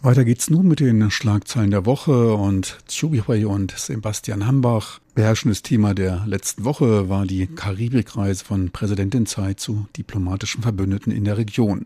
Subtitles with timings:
[0.00, 5.00] Weiter geht's nun mit den Schlagzeilen der Woche und Chubihui und Sebastian Hambach.
[5.16, 11.24] Beherrschendes Thema der letzten Woche war die Karibikreise von Präsidentin Tsai zu diplomatischen Verbündeten in
[11.24, 11.84] der Region.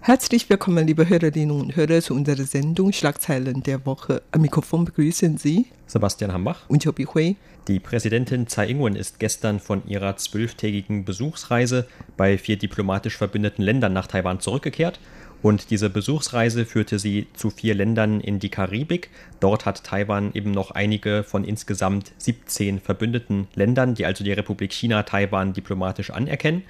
[0.00, 4.22] Herzlich willkommen, liebe Hörerinnen und Hörer, zu unserer Sendung Schlagzeilen der Woche.
[4.30, 7.36] Am Mikrofon begrüßen Sie Sebastian Hambach und Chobi Hui.
[7.68, 13.92] Die Präsidentin Tsai Ing-wen ist gestern von ihrer zwölftägigen Besuchsreise bei vier diplomatisch verbündeten Ländern
[13.92, 14.98] nach Taiwan zurückgekehrt.
[15.42, 19.10] Und diese Besuchsreise führte sie zu vier Ländern in die Karibik.
[19.38, 24.72] Dort hat Taiwan eben noch einige von insgesamt 17 verbündeten Ländern, die also die Republik
[24.72, 26.62] China Taiwan diplomatisch anerkennen.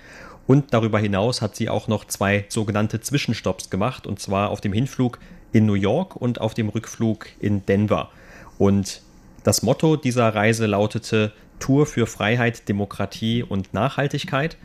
[0.48, 4.72] Und darüber hinaus hat sie auch noch zwei sogenannte Zwischenstopps gemacht, und zwar auf dem
[4.72, 5.20] Hinflug
[5.52, 8.10] in New York und auf dem Rückflug in Denver.
[8.58, 9.02] Und
[9.44, 14.56] das Motto dieser Reise lautete Tour für Freiheit, Demokratie und Nachhaltigkeit.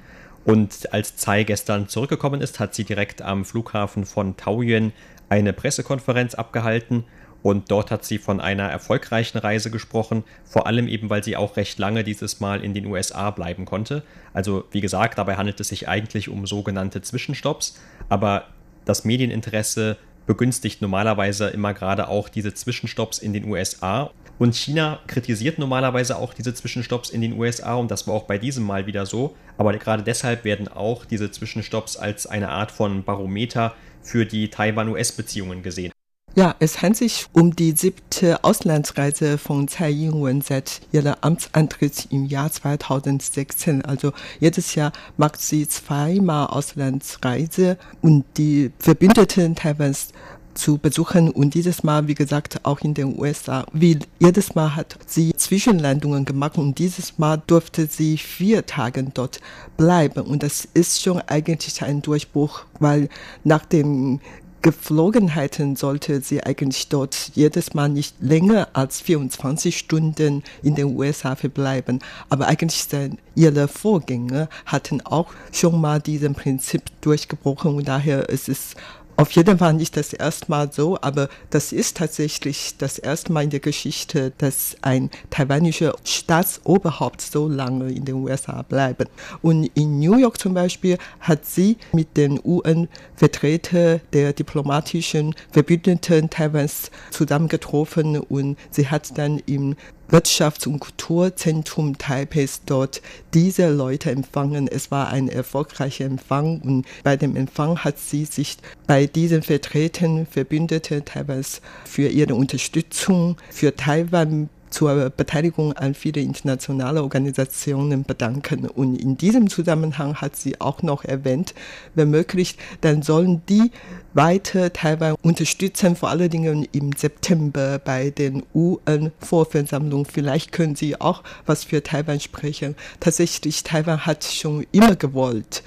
[0.45, 4.91] Und als Tsai gestern zurückgekommen ist, hat sie direkt am Flughafen von Taoyuan
[5.29, 7.05] eine Pressekonferenz abgehalten
[7.43, 11.57] und dort hat sie von einer erfolgreichen Reise gesprochen, vor allem eben, weil sie auch
[11.57, 14.03] recht lange dieses Mal in den USA bleiben konnte.
[14.33, 18.47] Also wie gesagt, dabei handelt es sich eigentlich um sogenannte Zwischenstopps, aber
[18.85, 24.11] das Medieninteresse begünstigt normalerweise immer gerade auch diese Zwischenstopps in den USA.
[24.39, 28.37] Und China kritisiert normalerweise auch diese Zwischenstopps in den USA und das war auch bei
[28.37, 29.35] diesem Mal wieder so.
[29.57, 35.61] Aber gerade deshalb werden auch diese Zwischenstopps als eine Art von Barometer für die Taiwan-US-Beziehungen
[35.63, 35.91] gesehen.
[36.35, 42.25] Ja, es handelt sich um die siebte Auslandsreise von Tsai Ing-wen seit ihrer Amtsantritt im
[42.25, 43.85] Jahr 2016.
[43.85, 50.07] Also jedes Jahr macht sie zweimal Auslandsreise und die Verbündeten Taiwans
[50.55, 53.65] zu besuchen und dieses Mal, wie gesagt, auch in den USA.
[53.71, 59.39] Wie jedes Mal hat sie Zwischenlandungen gemacht und dieses Mal durfte sie vier Tage dort
[59.77, 63.09] bleiben und das ist schon eigentlich ein Durchbruch, weil
[63.43, 64.19] nach dem
[64.63, 71.35] Geflogenheiten sollte sie eigentlich dort jedes Mal nicht länger als 24 Stunden in den USA
[71.35, 71.99] verbleiben.
[72.29, 72.87] Aber eigentlich
[73.35, 78.75] ihre Vorgänger hatten auch schon mal diesen Prinzip durchgebrochen und daher ist es
[79.15, 83.43] auf jeden Fall nicht das erste Mal so, aber das ist tatsächlich das erste Mal
[83.43, 89.09] in der Geschichte, dass ein taiwanischer Staatsoberhaupt so lange in den USA bleibt.
[89.41, 96.89] Und in New York zum Beispiel hat sie mit den UN-Vertretern der diplomatischen Verbündeten Taiwans
[97.11, 99.75] zusammengetroffen und sie hat dann im
[100.09, 103.01] Wirtschafts- und Kulturzentrum Taipei dort
[103.33, 104.67] diese Leute empfangen.
[104.67, 110.25] Es war ein erfolgreicher Empfang und bei dem Empfang hat sie sich bei diesen Vertretern
[110.25, 118.67] Verbündete Taiwans für ihre Unterstützung für Taiwan zur Beteiligung an viele internationale Organisationen bedanken.
[118.67, 121.53] Und in diesem Zusammenhang hat sie auch noch erwähnt,
[121.95, 123.71] wenn möglich, dann sollen die
[124.13, 130.05] weiter Taiwan unterstützen, vor allen Dingen im September bei den UN-Vorversammlungen.
[130.05, 132.75] Vielleicht können Sie auch was für Taiwan sprechen.
[132.99, 135.63] Tatsächlich, Taiwan hat schon immer gewollt,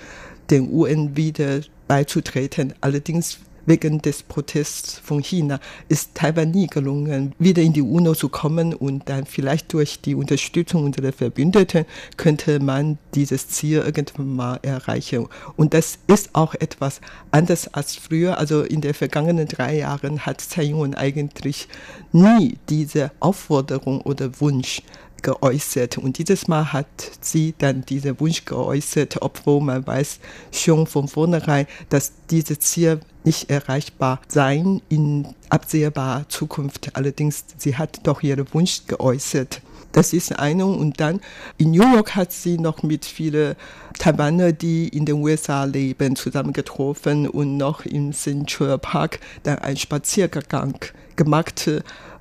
[0.50, 2.74] den UN wieder beizutreten.
[2.80, 8.28] Allerdings wegen des Protests von China ist Taiwan nie gelungen, wieder in die UNO zu
[8.28, 11.84] kommen und dann vielleicht durch die Unterstützung unserer Verbündeten
[12.16, 15.26] könnte man dieses Ziel irgendwann mal erreichen.
[15.56, 17.00] Und das ist auch etwas
[17.30, 18.38] anders als früher.
[18.38, 21.68] Also in den vergangenen drei Jahren hat Tsai Ing-wen eigentlich
[22.12, 24.82] nie diese Aufforderung oder Wunsch
[25.22, 25.98] geäußert.
[25.98, 26.86] Und dieses Mal hat
[27.20, 30.18] sie dann diesen Wunsch geäußert, obwohl man weiß
[30.52, 36.90] schon von vornherein, dass dieses Ziel nicht erreichbar sein in absehbarer Zukunft.
[36.94, 39.60] Allerdings, sie hat doch ihren Wunsch geäußert.
[39.92, 40.66] Das ist eine.
[40.66, 41.20] Und dann
[41.56, 43.56] in New York hat sie noch mit vielen
[43.98, 50.78] Taiwaner, die in den USA leben, zusammengetroffen und noch im Central Park dann einen Spaziergang
[51.16, 51.70] gemacht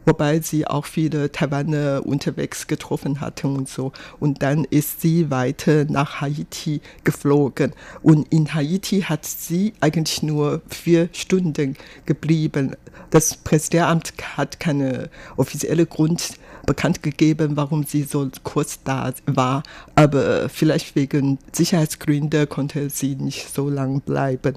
[0.05, 3.91] wobei sie auch viele Taiwaner unterwegs getroffen hatten und so.
[4.19, 7.73] Und dann ist sie weiter nach Haiti geflogen.
[8.01, 11.75] Und in Haiti hat sie eigentlich nur vier Stunden
[12.05, 12.75] geblieben.
[13.09, 19.63] Das Präsidialamt hat keine offizielle Grund bekannt gegeben, warum sie so kurz da war.
[19.95, 24.55] Aber vielleicht wegen Sicherheitsgründen konnte sie nicht so lange bleiben.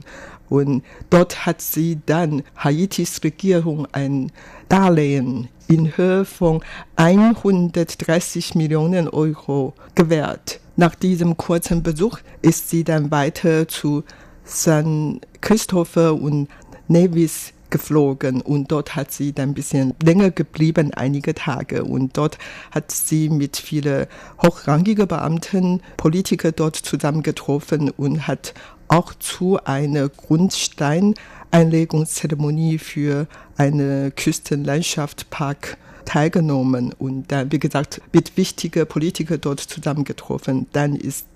[0.48, 4.32] Und dort hat sie dann Haitis Regierung ein
[4.68, 6.62] Darlehen in Höhe von
[6.96, 10.60] 130 Millionen Euro gewährt.
[10.76, 14.04] Nach diesem kurzen Besuch ist sie dann weiter zu
[14.44, 16.48] San Christopher und
[16.86, 21.84] Nevis geflogen und dort hat sie dann ein bisschen länger geblieben, einige Tage.
[21.84, 22.38] Und dort
[22.70, 24.06] hat sie mit vielen
[24.42, 28.54] hochrangigen Beamten, Politiker dort zusammengetroffen und hat
[28.88, 39.40] auch zu einer Grundsteineinlegungszeremonie für eine Küstenlandschaftspark teilgenommen und dann, wie gesagt, mit wichtigen Politikern
[39.40, 40.66] dort zusammengetroffen.
[40.72, 41.26] Dann ist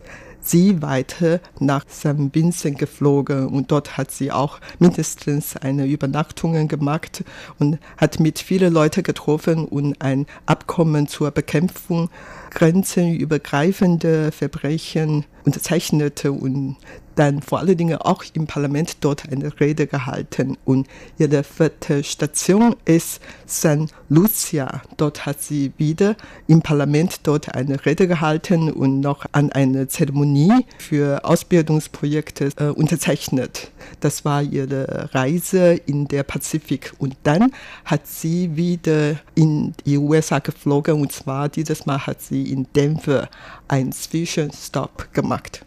[0.40, 2.34] sie weiter nach St.
[2.34, 7.24] Vincent geflogen und dort hat sie auch mindestens eine Übernachtung gemacht
[7.58, 12.08] und hat mit vielen Leuten getroffen und ein Abkommen zur Bekämpfung
[12.52, 16.76] grenzenübergreifender Verbrechen unterzeichnete und
[17.16, 20.56] dann vor allen Dingen auch im Parlament dort eine Rede gehalten.
[20.64, 20.86] Und
[21.18, 24.82] ihre vierte Station ist San Lucia.
[24.96, 26.16] Dort hat sie wieder
[26.46, 33.70] im Parlament dort eine Rede gehalten und noch an eine Zeremonie für Ausbildungsprojekte äh, unterzeichnet.
[34.00, 36.92] Das war ihre Reise in der Pazifik.
[36.98, 37.52] Und dann
[37.84, 43.28] hat sie wieder in die USA geflogen und zwar dieses Mal hat sie in Denver
[43.68, 45.64] einen Zwischenstopp gemacht.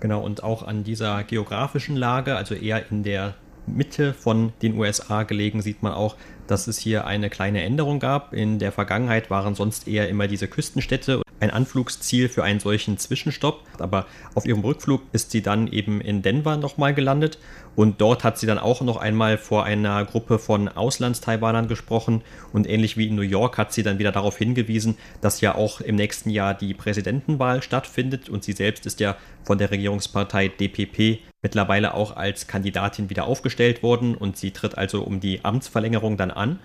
[0.00, 3.34] Genau, und auch an dieser geografischen Lage, also eher in der
[3.66, 6.16] Mitte von den USA gelegen, sieht man auch,
[6.46, 8.34] dass es hier eine kleine Änderung gab.
[8.34, 13.60] In der Vergangenheit waren sonst eher immer diese Küstenstädte ein Anflugsziel für einen solchen Zwischenstopp.
[13.78, 17.38] Aber auf ihrem Rückflug ist sie dann eben in Denver nochmal gelandet
[17.76, 22.22] und dort hat sie dann auch noch einmal vor einer Gruppe von Auslandstaiwanern gesprochen
[22.52, 25.80] und ähnlich wie in New York hat sie dann wieder darauf hingewiesen, dass ja auch
[25.80, 31.20] im nächsten Jahr die Präsidentenwahl stattfindet und sie selbst ist ja von der Regierungspartei DPP
[31.42, 36.30] mittlerweile auch als Kandidatin wieder aufgestellt worden und sie tritt also um die Amtsverlängerung dann
[36.30, 36.58] an.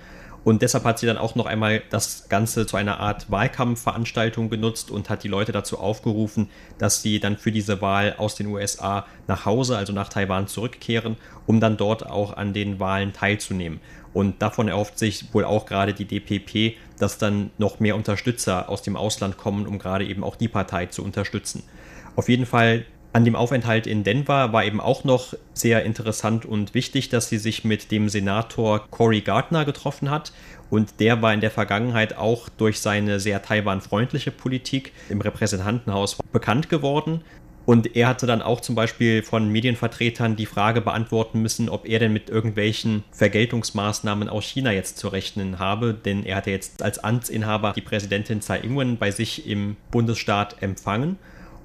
[0.44, 4.90] Und deshalb hat sie dann auch noch einmal das Ganze zu einer Art Wahlkampfveranstaltung genutzt
[4.90, 9.06] und hat die Leute dazu aufgerufen, dass sie dann für diese Wahl aus den USA
[9.28, 13.80] nach Hause, also nach Taiwan zurückkehren, um dann dort auch an den Wahlen teilzunehmen.
[14.14, 18.82] Und davon erhofft sich wohl auch gerade die DPP, dass dann noch mehr Unterstützer aus
[18.82, 21.64] dem Ausland kommen, um gerade eben auch die Partei zu unterstützen.
[22.16, 26.74] Auf jeden Fall an dem Aufenthalt in Denver war eben auch noch sehr interessant und
[26.76, 30.32] wichtig, dass sie sich mit dem Senator Cory Gardner getroffen hat.
[30.70, 36.70] Und der war in der Vergangenheit auch durch seine sehr Taiwan-freundliche Politik im Repräsentantenhaus bekannt
[36.70, 37.22] geworden.
[37.66, 42.00] Und er hatte dann auch zum Beispiel von Medienvertretern die Frage beantworten müssen, ob er
[42.00, 45.94] denn mit irgendwelchen Vergeltungsmaßnahmen aus China jetzt zu rechnen habe.
[45.94, 51.18] Denn er hatte jetzt als Amtsinhaber die Präsidentin Tsai Ing-wen bei sich im Bundesstaat empfangen.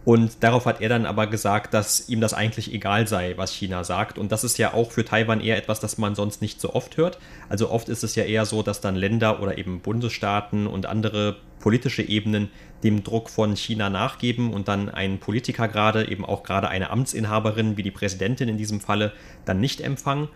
[0.05, 3.85] Und darauf hat er dann aber gesagt, dass ihm das eigentlich egal sei, was China
[3.85, 4.19] sagt.
[4.19, 6.99] Und das ist ja auch für Taiwan eher etwas, das man sonst nicht so oft
[6.99, 7.19] hört.
[7.49, 11.37] Also oft ist es ja eher so, dass dann Länder oder eben Bundesstaaten und andere
[11.59, 12.51] politische Ebenen
[12.83, 17.79] dem Druck von China nachgeben und dann ein Politiker gerade, eben auch gerade eine Amtsinhaberin
[17.79, 19.13] wie die Präsidentin in diesem Falle,
[19.47, 20.29] dann nicht empfangen.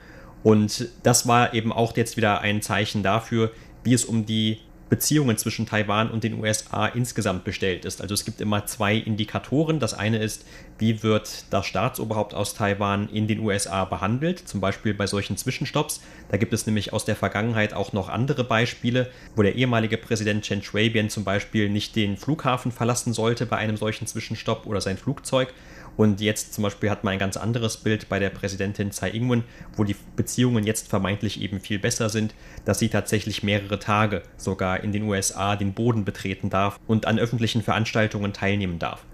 [0.43, 3.51] Und das war eben auch jetzt wieder ein Zeichen dafür,
[3.85, 8.01] wie es um die Beziehungen zwischen Taiwan und den USA insgesamt bestellt ist.
[8.01, 9.81] Also es gibt immer zwei Indikatoren.
[9.81, 10.45] Das eine ist,
[10.79, 16.01] wie wird das Staatsoberhaupt aus Taiwan in den USA behandelt, zum Beispiel bei solchen Zwischenstopps.
[16.31, 20.45] Da gibt es nämlich aus der Vergangenheit auch noch andere Beispiele, wo der ehemalige Präsident
[20.45, 24.97] Chen Shui-bian zum Beispiel nicht den Flughafen verlassen sollte bei einem solchen Zwischenstopp oder sein
[24.97, 25.53] Flugzeug
[25.99, 29.43] und jetzt zum Beispiel hat man ein ganz anderes Bild bei der Präsidentin Tsai Ing-wen,
[29.77, 34.85] wo die Beziehungen jetzt vermeintlich eben viel besser sind, dass sie tatsächlich mehrere Tage sogar
[34.85, 39.05] in den USA den Boden betreten darf und an öffentlichen Veranstaltungen teilnehmen darf.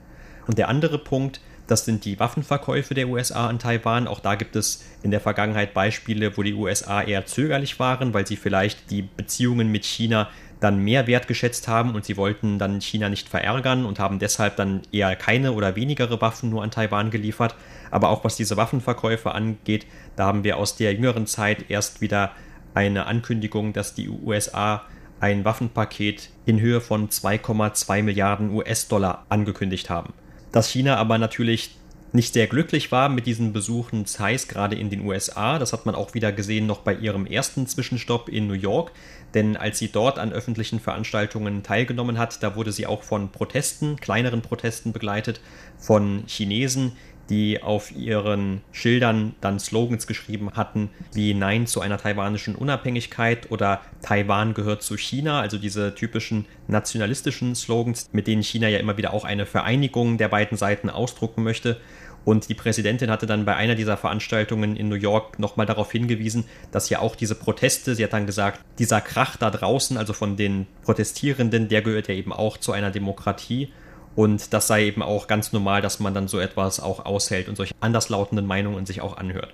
[0.46, 4.06] Und der andere Punkt, das sind die Waffenverkäufe der USA an Taiwan.
[4.06, 8.26] Auch da gibt es in der Vergangenheit Beispiele, wo die USA eher zögerlich waren, weil
[8.26, 10.28] sie vielleicht die Beziehungen mit China
[10.61, 14.82] dann mehr wertgeschätzt haben und sie wollten dann China nicht verärgern und haben deshalb dann
[14.92, 17.54] eher keine oder wenigere Waffen nur an Taiwan geliefert.
[17.90, 22.32] Aber auch was diese Waffenverkäufe angeht, da haben wir aus der jüngeren Zeit erst wieder
[22.75, 24.82] eine Ankündigung, dass die USA
[25.20, 30.12] ein Waffenpaket in Höhe von 2,2 Milliarden US-Dollar angekündigt haben.
[30.52, 31.76] Dass China aber natürlich
[32.14, 35.59] nicht sehr glücklich war mit diesen Besuchen Zeiss gerade in den USA.
[35.59, 38.92] Das hat man auch wieder gesehen noch bei ihrem ersten Zwischenstopp in New York.
[39.35, 43.97] Denn als sie dort an öffentlichen Veranstaltungen teilgenommen hat, da wurde sie auch von Protesten,
[43.97, 45.40] kleineren Protesten begleitet,
[45.76, 46.92] von Chinesen,
[47.31, 53.81] die auf ihren Schildern dann Slogans geschrieben hatten wie Nein zu einer taiwanischen Unabhängigkeit oder
[54.02, 59.12] Taiwan gehört zu China, also diese typischen nationalistischen Slogans, mit denen China ja immer wieder
[59.12, 61.81] auch eine Vereinigung der beiden Seiten ausdrucken möchte.
[62.25, 66.45] Und die Präsidentin hatte dann bei einer dieser Veranstaltungen in New York nochmal darauf hingewiesen,
[66.73, 70.37] dass ja auch diese Proteste, sie hat dann gesagt, dieser Krach da draußen, also von
[70.37, 73.73] den Protestierenden, der gehört ja eben auch zu einer Demokratie.
[74.16, 77.56] Und das sei eben auch ganz normal, dass man dann so etwas auch aushält und
[77.56, 79.52] solche anderslautenden Meinungen sich auch anhört.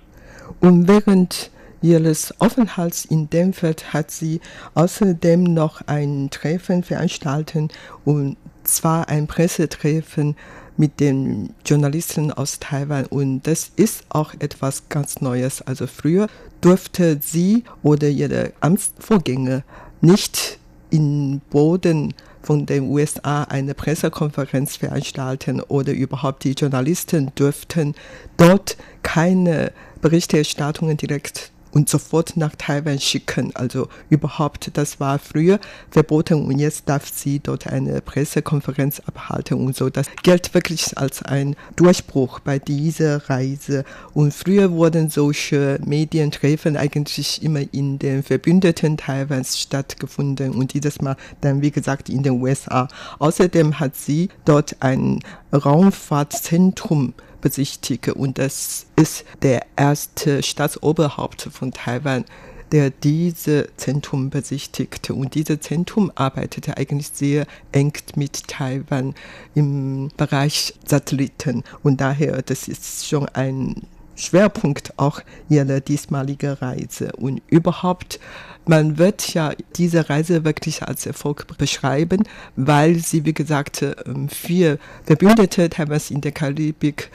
[0.59, 1.49] Und während
[1.81, 4.39] ihres Aufenthalts in Denver hat sie
[4.75, 7.73] außerdem noch ein Treffen veranstaltet,
[8.05, 10.35] und zwar ein Pressetreffen
[10.77, 13.05] mit den Journalisten aus Taiwan.
[13.05, 15.61] Und das ist auch etwas ganz Neues.
[15.61, 16.27] Also früher
[16.61, 19.63] durfte sie oder ihre Amtsvorgänger
[20.01, 27.95] nicht in Boden von den USA eine Pressekonferenz veranstalten oder überhaupt die Journalisten dürften
[28.37, 29.71] dort keine
[30.01, 33.55] Berichterstattungen direkt und sofort nach Taiwan schicken.
[33.55, 35.59] Also überhaupt, das war früher
[35.89, 39.89] verboten und jetzt darf sie dort eine Pressekonferenz abhalten und so.
[39.89, 43.85] Das gilt wirklich als ein Durchbruch bei dieser Reise.
[44.13, 51.15] Und früher wurden solche Medientreffen eigentlich immer in den Verbündeten Taiwans stattgefunden und dieses Mal
[51.41, 52.87] dann, wie gesagt, in den USA.
[53.19, 55.19] Außerdem hat sie dort ein
[55.51, 58.13] Raumfahrtzentrum besichtige.
[58.13, 62.25] Und das ist der erste Staatsoberhaupt von Taiwan,
[62.71, 65.13] der dieses Zentrum besichtigte.
[65.13, 69.13] Und dieses Zentrum arbeitete eigentlich sehr eng mit Taiwan
[69.55, 71.63] im Bereich Satelliten.
[71.83, 77.11] Und daher, das ist schon ein Schwerpunkt auch ihrer diesmaligen Reise.
[77.17, 78.19] Und überhaupt,
[78.65, 82.23] man wird ja diese Reise wirklich als Erfolg beschreiben,
[82.55, 87.11] weil sie, wie gesagt, ähm, vier Verbündete Taiwans in der Karibik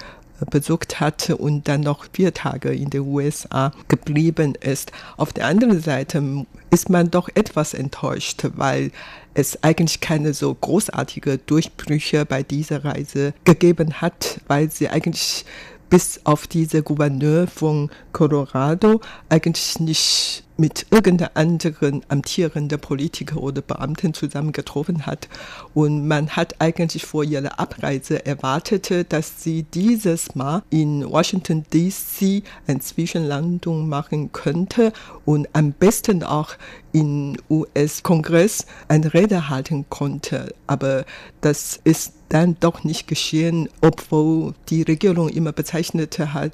[0.51, 4.93] besucht hatte und dann noch vier Tage in den USA geblieben ist.
[5.17, 8.91] Auf der anderen Seite ist man doch etwas enttäuscht, weil
[9.35, 15.45] es eigentlich keine so großartige Durchbrüche bei dieser Reise gegeben hat, weil sie eigentlich
[15.91, 24.15] bis auf diese Gouverneur von Colorado eigentlich nicht mit irgendeinem anderen amtierenden Politiker oder Beamten
[24.15, 25.29] zusammengetroffen hat.
[25.75, 32.43] Und man hat eigentlich vor ihrer Abreise erwartet, dass sie dieses Mal in Washington DC
[32.67, 34.93] eine Zwischenlandung machen könnte
[35.25, 36.55] und am besten auch
[36.93, 40.55] im US-Kongress eine Rede halten konnte.
[40.67, 41.05] Aber
[41.43, 46.53] das ist dann doch nicht geschehen, obwohl die Regierung immer bezeichnet hat,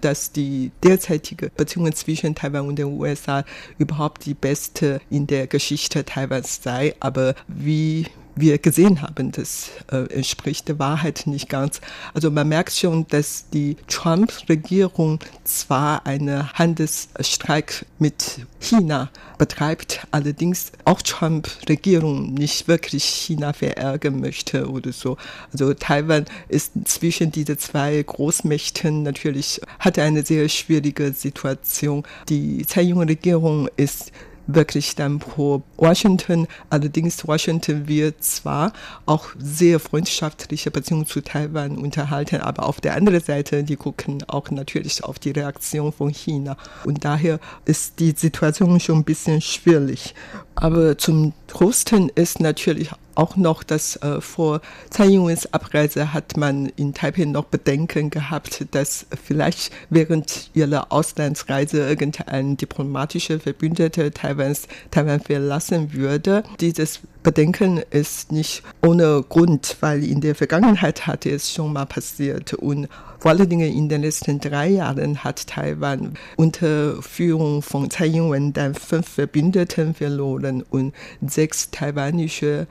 [0.00, 3.44] dass die derzeitige Beziehung zwischen Taiwan und den USA
[3.78, 6.94] überhaupt die beste in der Geschichte Taiwans sei.
[7.00, 11.80] Aber wie wir gesehen haben, das äh, entspricht der Wahrheit nicht ganz.
[12.14, 21.02] Also man merkt schon, dass die Trump-Regierung zwar einen Handelsstreik mit China betreibt, allerdings auch
[21.02, 25.16] Trump-Regierung nicht wirklich China verärgern möchte oder so.
[25.52, 32.04] Also Taiwan ist zwischen diese zwei Großmächten natürlich, hat eine sehr schwierige Situation.
[32.28, 34.12] Die Tsai Ing-Regierung ist
[34.46, 36.46] wirklich dann pro Washington.
[36.70, 38.72] Allerdings Washington wird zwar
[39.06, 44.50] auch sehr freundschaftliche Beziehungen zu Taiwan unterhalten, aber auf der anderen Seite, die gucken auch
[44.50, 46.56] natürlich auf die Reaktion von China.
[46.84, 50.14] Und daher ist die Situation schon ein bisschen schwierig.
[50.54, 56.66] Aber zum Trosten ist natürlich auch noch, dass äh, vor Tsai Ing-wens Abreise hat man
[56.76, 65.20] in Taipei noch Bedenken gehabt, dass vielleicht während ihrer Auslandsreise irgendein diplomatischer Verbündeter Taiwans Taiwan
[65.20, 66.42] verlassen würde.
[66.60, 72.54] Dieses Bedenken ist nicht ohne Grund, weil in der Vergangenheit hatte es schon mal passiert
[72.54, 72.88] und
[73.20, 78.52] vor allen Dingen in den letzten drei Jahren hat Taiwan unter Führung von Tsai Ing-wen
[78.52, 80.94] dann fünf Verbündeten verloren und
[81.26, 82.66] sechs taiwanische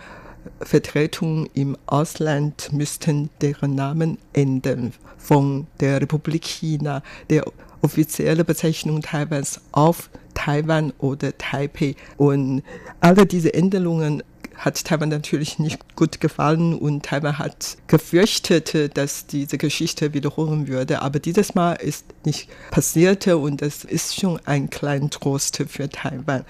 [0.61, 4.93] Vertretungen im Ausland müssten deren Namen ändern.
[5.17, 7.45] Von der Republik China, der
[7.81, 11.95] offizielle Bezeichnung Taiwans auf Taiwan oder Taipei.
[12.17, 12.63] Und
[12.99, 14.23] alle diese Änderungen
[14.55, 21.01] hat Taiwan natürlich nicht gut gefallen und Taiwan hat gefürchtet, dass diese Geschichte wiederholen würde.
[21.01, 26.45] Aber dieses Mal ist nicht passiert und das ist schon ein kleiner Trost für Taiwan.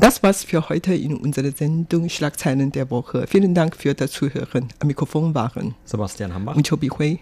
[0.00, 3.26] Das war's für heute in unserer Sendung Schlagzeilen der Woche.
[3.28, 4.68] Vielen Dank für das Zuhören.
[4.78, 7.18] Am Mikrofon waren Sebastian Hambach und Chobi Hui.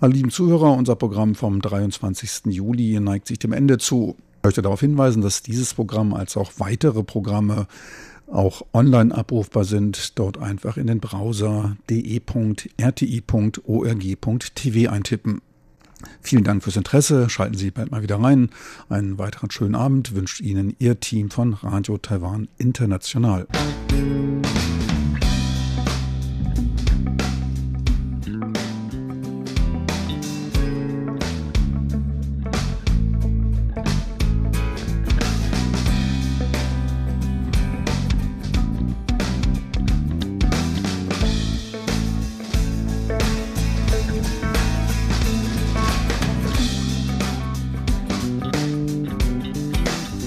[0.00, 2.46] Meine lieben Zuhörer, unser Programm vom 23.
[2.46, 4.16] Juli neigt sich dem Ende zu.
[4.38, 7.66] Ich möchte darauf hinweisen, dass dieses Programm als auch weitere Programme
[8.32, 10.18] auch online abrufbar sind.
[10.18, 12.80] Dort einfach in den Browser de.rti.org.tv
[14.90, 15.42] eintippen.
[16.20, 17.28] Vielen Dank fürs Interesse.
[17.28, 18.50] Schalten Sie bald mal wieder rein.
[18.88, 23.46] Einen weiteren schönen Abend wünscht Ihnen Ihr Team von Radio Taiwan International.